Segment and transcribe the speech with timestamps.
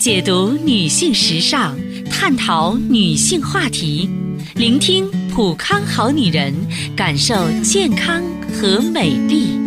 [0.00, 1.76] 解读女性时尚，
[2.10, 4.08] 探讨女性话题，
[4.54, 6.54] 聆听普康好女人，
[6.96, 9.58] 感受健康和美丽。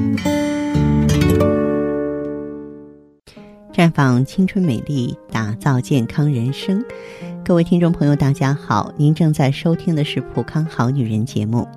[3.71, 6.84] 绽放青春美丽，打造健康人生。
[7.45, 11.68] 各位听众朋友，大家好，您正在收听的是普康好女人节目。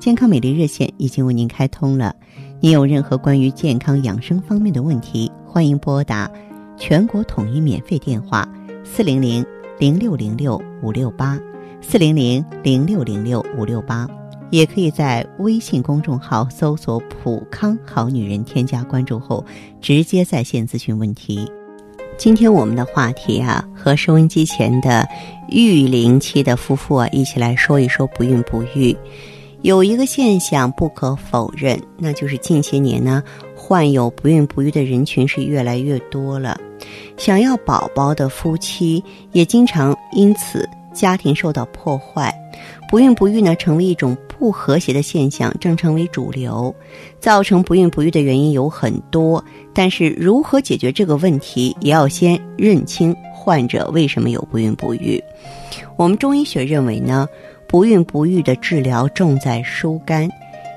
[0.00, 2.12] 健康美丽热线已经为您开通了，
[2.60, 6.28] 您有任何关于健康养生方面的问题，欢迎拨打。
[6.76, 8.48] 全国统一免费电话：
[8.84, 9.44] 四零零
[9.78, 11.38] 零六零六五六八，
[11.80, 14.08] 四零零零六零六五六八，
[14.50, 19.44] 也可以在微信公众号搜索“普康好女人”，添加关注后
[19.80, 21.50] 直接在线咨询问题。
[22.16, 25.06] 今天我们的话题啊，和收音机前的
[25.48, 28.96] 育龄期的夫妇啊一起来说一说不孕不育。
[29.62, 33.22] 有一个现象不可否认，那就是近些年呢。
[33.66, 36.60] 患有不孕不育的人群是越来越多了，
[37.16, 42.30] 想要宝宝的夫妻也经常因此家庭受到破坏，
[42.90, 46.74] 不孕不育呢成为一种不和谐的现象，正成为主流。
[47.18, 55.18] 造成不孕不育的原因有很多，但是如何解决这个问题，也要先认清患者为什么有不孕不育。
[55.96, 57.26] 我们中医学认为呢，
[57.66, 60.28] 不孕不育的治疗重在疏肝。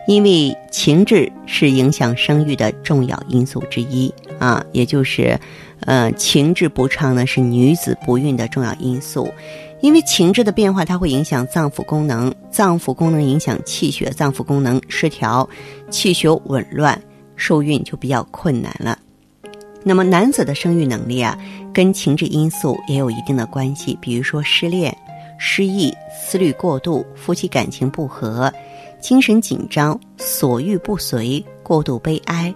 [0.08, 5.38] 因为情志是影响生育的重要因素之一啊，也就是，
[5.82, 9.30] 呃，情志不畅呢是女子不孕的重要因素。
[9.82, 15.48] 因为情志的变化，它会影响脏腑功能，脏腑功能影响气血，脏腑功能失调，
[15.92, 17.00] 气血紊乱，
[17.36, 18.98] 受孕就比较困难了。
[19.84, 21.38] 那么男子的生育能力啊，
[21.74, 24.96] 跟情志因素也有一定的关系，比如说失恋、
[25.38, 28.52] 失忆、思虑过度、夫妻感情不和。
[29.00, 32.54] 精神紧张、所欲不随、过度悲哀、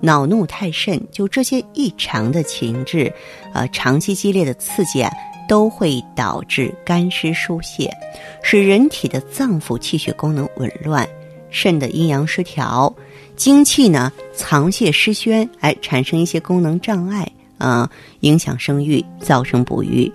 [0.00, 3.12] 恼怒太甚，就这些异常的情志，
[3.52, 5.10] 呃，长期激烈的刺激啊，
[5.48, 7.90] 都会导致肝湿疏泄，
[8.42, 11.08] 使人体的脏腑气血功能紊乱，
[11.50, 12.92] 肾的阴阳失调，
[13.36, 17.88] 精气呢藏泄失宣，哎，产生一些功能障碍啊，
[18.20, 20.12] 影响生育，造成不育。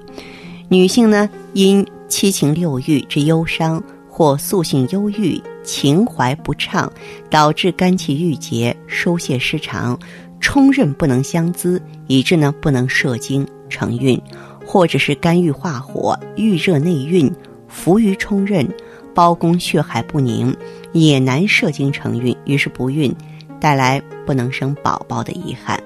[0.68, 3.82] 女性呢，因七情六欲之忧伤
[4.20, 5.42] 或素性忧郁。
[5.64, 6.92] 情怀不畅，
[7.30, 9.98] 导致肝气郁结、疏泄失常，
[10.42, 14.22] 冲任不能相滋，以致呢不能射精成孕，
[14.66, 17.32] 或者是肝郁化火、郁热内蕴，
[17.70, 18.68] 浮于冲任，
[19.14, 20.54] 包宫血海不宁，
[20.92, 23.16] 也难射精成孕，于是不孕，
[23.58, 25.82] 带来不能生宝宝的遗憾。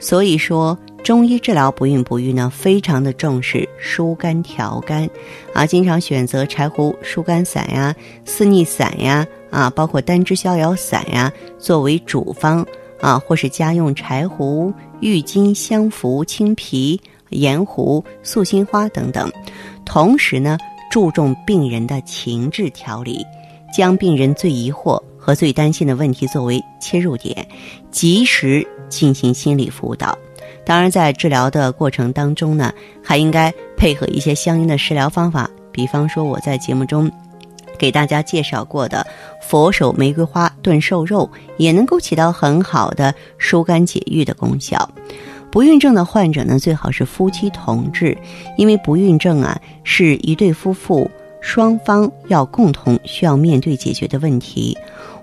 [0.00, 0.76] 所以说。
[1.02, 5.08] 中医治疗不孕不育呢，非常的重视疏肝调肝，
[5.52, 12.64] 啊，经常选择柴胡疏肝散呀、四逆散呀，啊，包括丹栀逍遥散呀，作为主方
[13.00, 19.30] 啊，或是家用柴胡、郁金香附、青皮、盐胡、素心花等等。
[19.84, 20.56] 同时呢，
[20.88, 23.26] 注重病人的情志调理，
[23.76, 27.44] 将病人最疑惑和最担心的问题作为切入点，
[27.90, 30.16] 及时进行心理辅导。
[30.64, 37.10] 当然，在治疗的过程当中呢，还应该配合一些相应的食疗方法，比方说我在节目中
[37.76, 39.04] 给大家介绍过的
[39.42, 44.88] 佛手玫瑰花炖瘦肉，也能够起到很好的疏肝解郁的功效。
[45.50, 48.16] 不孕症的患者呢，最好是夫妻同治，
[48.56, 54.78] 因为不孕症啊是一对夫妇双方要共同需要面对解决的问题。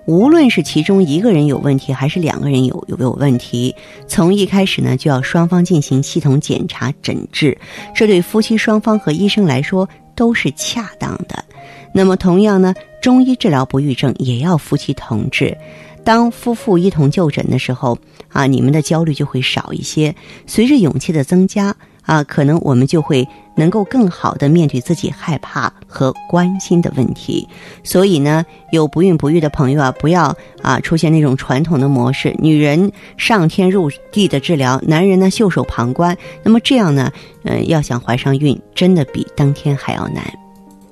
[0.06, 3.74] 无论是其中一个人有问题，还是两个人有有没有问题，
[4.08, 7.56] 从一开始呢，就要双方进行系统检查诊治，
[7.94, 11.44] 这对夫妻双方和医生来说都是恰当的。
[11.92, 15.56] 那么，同样呢，中医治疗不育症也要夫妻同治。
[16.02, 20.14] 当夫妇一同就诊的时候，啊，你们的焦虑就会少一些。
[20.46, 21.76] 随着勇气的增加。
[22.10, 27.48] 啊，可能我们就会能够更好的面对自己害怕和关心的问题。
[27.84, 36.16] 所以呢，有不孕不育的朋友啊，不要啊出现那种传统的模式，女人上天入地的治疗，男人呢袖手旁观。
[36.42, 37.12] 那么这样呢，
[37.44, 40.24] 嗯，要想怀上孕，真的比登天还要难。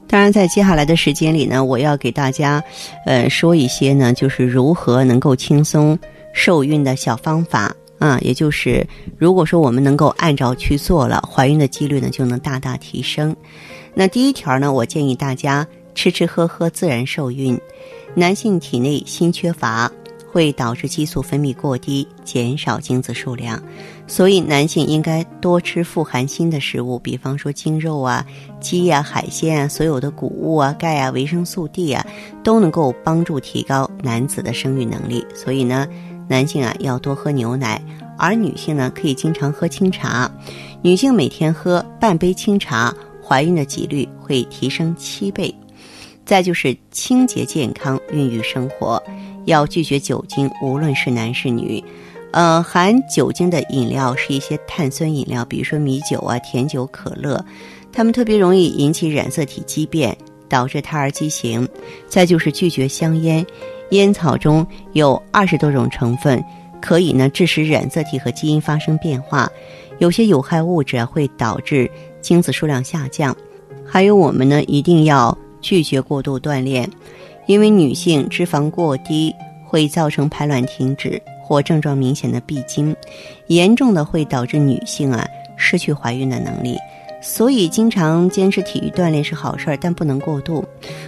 [0.07, 2.63] 当然，在接下来的时间里呢，我要给大家，
[3.07, 5.99] 呃，说一些呢，就是如何能够轻松
[6.33, 7.75] 受孕的小方法。
[7.99, 8.87] 啊，也就是，
[9.17, 13.35] 如果说我们能够按照去做了，怀孕的几率呢就能大大提升。
[13.93, 15.67] 那第一条呢，我建议大家
[15.97, 17.59] 吃吃喝喝自然受孕。
[18.15, 19.91] 男性体内锌缺乏
[20.31, 23.61] 会导致激素分泌过低，减少精子数量，
[24.07, 28.25] 所以男性应该多吃富含锌的食物，比方说精肉啊、
[28.61, 32.07] 鸡呀、海鲜啊，所有的谷物啊、钙啊、维生素 D 啊，
[32.45, 35.27] 都能够帮助提高男子的生育能力。
[35.35, 35.89] 所以呢。
[36.29, 37.83] 男性啊，要多喝牛奶，
[38.17, 40.31] 而女性呢可以经常喝清茶。
[40.83, 42.95] 女性每天喝半杯清茶，
[43.27, 45.53] 怀孕的几率会提升七倍。
[46.25, 49.03] 再就是清洁健康，孕育生活，
[49.47, 51.83] 要拒绝酒精，无论是男是女。
[52.31, 57.43] 呃，含酒精的饮料是一些碳酸饮料，比如说米酒啊、甜酒、可乐，
[57.91, 60.15] 它们特别容易引起染色体畸变，
[60.47, 61.67] 导致胎儿畸形。
[62.07, 63.45] 再就是拒绝香烟，
[63.91, 66.43] 烟草中有二十多种成分，
[66.81, 69.51] 可以呢致使染色体和基因发生变化，
[69.99, 71.91] 有些有害物质会导致
[72.21, 73.37] 精子数量下降。
[73.85, 76.89] 还有我们呢一定要拒绝过度锻炼，
[77.47, 81.21] 因为女性脂肪过低会造成排卵停止。
[81.41, 82.95] 或症状明显的闭经，
[83.47, 85.27] 严重的会导致女性啊
[85.57, 86.77] 失去怀孕的能力，
[87.23, 90.63] 所以经常坚持体育锻炼是好事儿，但不能过度。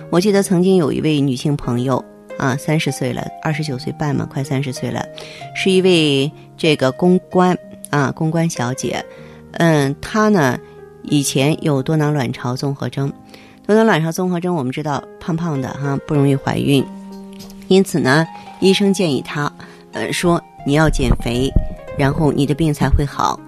[0.08, 2.02] 我记得曾经有一位女性朋友
[2.40, 5.04] 啊，三十岁了，二十九岁半嘛，快三十岁了，
[5.54, 7.54] 是一位这个公关
[7.90, 9.04] 啊，公关小姐。
[9.52, 10.58] 嗯，她呢
[11.02, 13.12] 以前有多囊卵巢综合征，
[13.66, 16.82] 多囊卵巢综合征我们知道胖胖的哈不容易怀孕，
[17.68, 18.26] 因此呢，
[18.58, 19.52] 医生建议她。
[19.92, 21.52] 呃，说你要减肥，
[21.98, 23.38] 然后你的病才会好。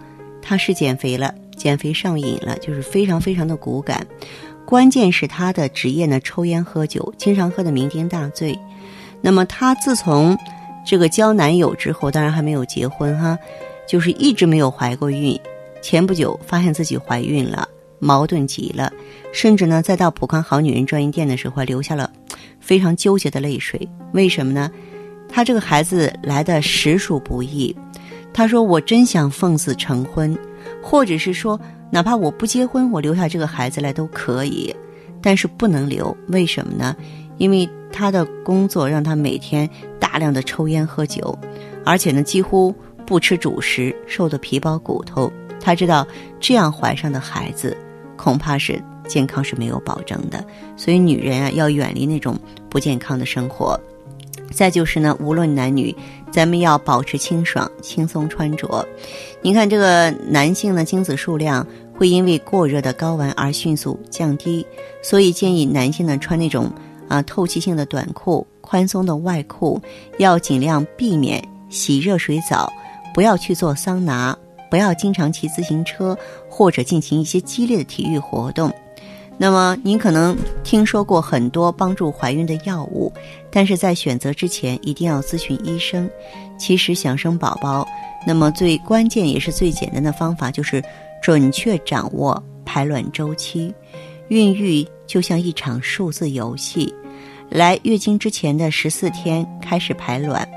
[0.43, 4.07] 她是减肥了，减肥上瘾了，就是非常非常的骨感。
[4.67, 8.59] 关键是他的职业呢，抽烟喝酒，经常喝的酩酊大醉。
[9.23, 10.37] 那么她自从
[10.85, 13.39] 这个交男友之后，当然还没有结婚哈，
[13.89, 15.39] 就是一直没有怀过孕。
[15.81, 17.67] 前不久发现自己怀孕了，
[17.99, 18.93] 矛盾极了，
[19.33, 22.11] 甚至呢，在到普康好女人专营店的时候还，流下了
[22.61, 23.89] 非常纠结的泪水。
[24.13, 24.71] 为什么呢？
[25.29, 27.75] 她这个孩子来的实属不易，
[28.33, 30.37] 她说：“我真想奉子成婚，
[30.83, 31.59] 或者是说，
[31.91, 34.75] 哪怕我不结婚，我留下这个孩子来都可以，
[35.23, 36.17] 但是不能留。
[36.29, 36.95] 为什么呢？
[37.39, 39.69] 因为他的工作让他每天
[39.99, 41.39] 大量的抽烟喝酒，
[41.85, 42.75] 而且呢几乎
[43.07, 45.33] 不吃主食，瘦得皮包骨头。
[45.61, 46.07] 他知道
[46.41, 47.77] 这样怀上的孩子
[48.17, 50.45] 恐怕是健康是没有保证的，
[50.77, 52.39] 所以女人啊要远离那种
[52.69, 53.79] 不健康的生活。”
[54.51, 55.97] 再就是呢，无论男女，
[56.31, 58.87] 咱们要保持清爽、轻松穿着。
[59.41, 64.67] 你看，这个男性的精子数量会因为过热的睾丸而迅速降低，
[65.03, 66.71] 所以建议男性呢穿那种
[67.13, 69.79] 啊透气性的短裤、宽松的外裤，
[70.19, 72.73] 要尽量避免洗热水澡，
[73.13, 74.35] 不要去做桑拿，
[74.71, 76.17] 不要经常骑自行车
[76.49, 78.73] 或者进行一些激烈的体育活动。
[79.37, 83.13] 那么您可能听说过很多帮助怀孕的药物，
[83.51, 86.09] 但是在选择之前一定要咨询医生。
[86.59, 87.87] 其实想生宝宝，
[88.27, 90.83] 那么最关键也是最简单的方法就是
[91.23, 93.75] 准确掌握排卵周期。
[94.29, 96.95] 孕育就像一场数字游戏，
[97.53, 100.49] 来月经之前的十四天开始排卵。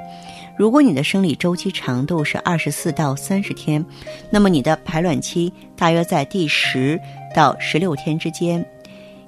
[0.57, 3.85] 如果你的生理周期长度是二十四到三十天，
[4.29, 6.97] 那么你的排卵期大约在第十
[7.35, 8.65] 到十六天之间。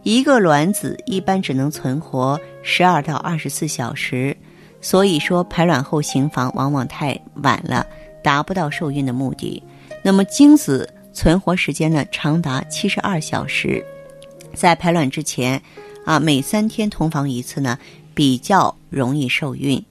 [0.04, 4.36] 一个卵子一般只能存活十二到二十四小时，
[4.80, 7.86] 所以说排卵后行房往往太晚了，
[8.24, 9.62] 达不到受孕的目的。
[10.02, 13.86] 那么精子存活时间呢，长达七十二小时，
[14.54, 15.62] 在排卵之前，
[16.08, 17.78] 啊，每三天同房一次呢，
[18.14, 19.84] 比较容易受孕。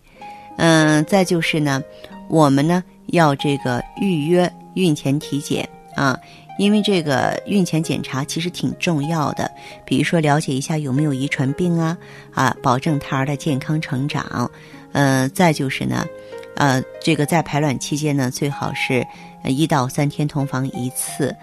[0.57, 1.83] 嗯，再就是呢，
[2.31, 6.19] 我们呢要这个预约孕前体检啊。
[6.59, 9.51] 因为这个孕前检查其实挺重要的，
[9.85, 11.99] 比如说了解一下有没有遗传病啊，
[12.33, 14.51] 啊，保证胎儿的健康成长。
[14.93, 16.07] 呃，再就是呢，
[16.55, 19.07] 呃，这个在排卵期间呢，最好是
[19.45, 21.37] 一到三天同房一次。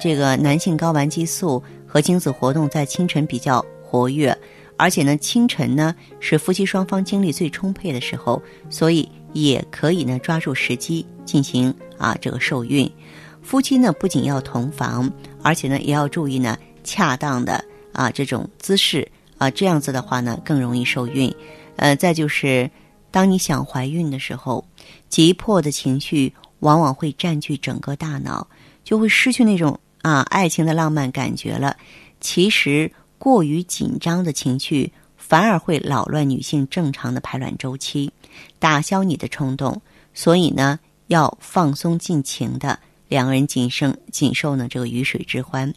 [0.00, 4.36] 这个男性睾丸激素和精子活动在清晨比较活跃，
[4.76, 12.90] 而且呢，清晨呢是夫妻双方精力最充沛的时候，所以也可以呢抓住时机进行啊这个受孕。
[13.42, 15.10] 夫妻呢不仅要同房，
[15.42, 21.32] 而且呢也要注意呢恰当的啊这种姿势啊，这样子的话呢更容易受孕。
[21.76, 22.68] 呃，再就是
[23.12, 24.66] 当你想怀孕的时候，
[25.08, 28.46] 急迫的情绪往往会占据整个大脑，
[28.82, 31.76] 就会失去那种啊爱情的浪漫感觉了。
[32.20, 32.90] 其实
[33.26, 38.12] 过于紧张的情绪反而会扰乱女性正常的排卵周期，
[38.60, 39.82] 打消你的冲动。
[40.14, 40.78] 所以呢
[41.08, 42.78] 要放松尽情的。
[43.08, 45.74] 两个人仅生仅受呢这个鱼水之欢，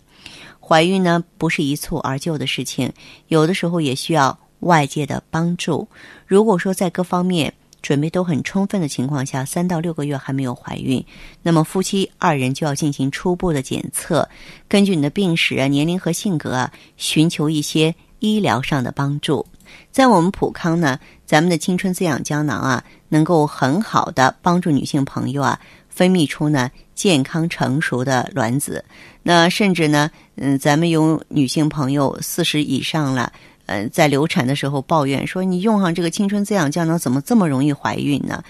[0.59, 2.93] 怀孕呢不是一蹴而就的事情，
[3.29, 5.87] 有的时候也需要外界的帮助。
[6.27, 7.51] 如果说在各方面
[7.81, 11.03] 准备都很充分的情况下，三到六个月还没有怀孕，
[11.41, 14.27] 那么夫妻二人就要进行初步的检测，
[14.67, 19.45] 根据你的病史啊、年龄和性格啊，寻求一些医疗上的帮助。
[19.91, 25.59] 在我们普康呢，咱们的青春滋养胶囊啊，能够很好的帮助女性朋友啊。
[25.89, 28.85] 分泌出呢健康成熟的卵子。
[29.21, 33.33] 那甚至呢，嗯，咱们有女性朋友四十以上了。
[33.69, 38.43] 嗯，在流产的时候抱怨说：“你用上这个青春滋养胶囊，怎么这么容易怀孕呢？”，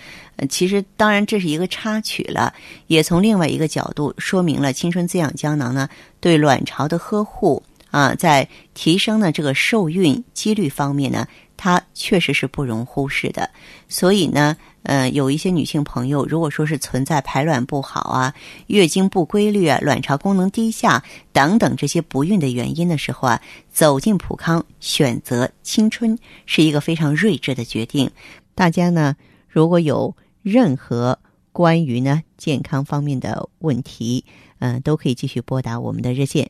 [0.48, 2.54] 其实当然这是一个插曲了，
[2.88, 5.90] 也从另外一个角度说明了青春滋养胶囊呢
[6.22, 7.62] 对卵巢的呵护
[7.92, 11.28] 啊，在提升呢这个受孕几率方面呢，
[11.60, 13.50] 它确实是不容忽视的。
[13.90, 14.56] 所以呢。
[14.84, 18.34] 呃，有一些女性朋友，如果说是存在排卵不好啊、
[18.68, 23.42] 月经不规律啊、卵巢功能低下等等这些不孕的原因的时候啊，
[23.74, 28.10] 走进普康，选择青春是一个非常睿智的决定。
[28.56, 29.18] 大家呢，
[29.50, 31.20] 如果有任何
[31.52, 34.24] 关于呢健康方面的问题，
[34.60, 36.50] 嗯，都可以继续拨打我们的热线。